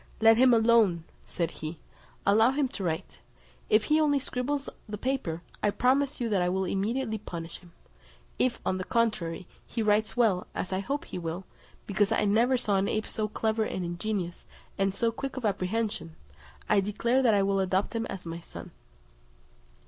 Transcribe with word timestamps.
"Let 0.19 0.37
him 0.37 0.51
alone," 0.51 1.03
said 1.27 1.51
he, 1.51 1.77
"allow 2.25 2.49
him 2.49 2.67
to 2.69 2.83
write. 2.83 3.19
If 3.69 3.83
he 3.83 4.01
only 4.01 4.17
scribbles 4.17 4.67
the 4.89 4.97
paper, 4.97 5.43
I 5.61 5.69
promise 5.69 6.19
you 6.19 6.27
that 6.29 6.41
I 6.41 6.49
will 6.49 6.65
immediately 6.65 7.19
punish 7.19 7.59
him. 7.59 7.71
If, 8.39 8.59
on 8.65 8.79
the 8.79 8.83
contrary, 8.83 9.45
he 9.63 9.83
writes 9.83 10.17
well, 10.17 10.47
as 10.55 10.73
I 10.73 10.79
hope 10.79 11.05
he 11.05 11.19
will, 11.19 11.43
because 11.85 12.11
I 12.11 12.25
never 12.25 12.57
saw 12.57 12.77
an 12.77 12.87
ape 12.87 13.05
so 13.05 13.27
clever 13.27 13.63
and 13.63 13.85
ingenious, 13.85 14.43
and 14.75 14.91
so 14.91 15.11
quick 15.11 15.37
of 15.37 15.45
apprehension, 15.45 16.15
I 16.67 16.79
declare 16.81 17.21
that 17.21 17.35
I 17.35 17.43
will 17.43 17.59
adopt 17.59 17.93
him 17.95 18.07
as 18.07 18.25
my 18.25 18.39
son." 18.39 18.71